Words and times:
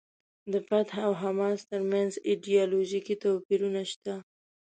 د 0.51 0.53
فتح 0.67 0.95
او 1.07 1.13
حماس 1.21 1.59
ترمنځ 1.71 2.11
ایډیالوژیکي 2.29 3.15
توپیرونه 3.23 3.81
شته. 3.91 4.15